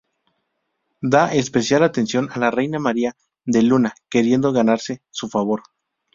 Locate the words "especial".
1.31-1.83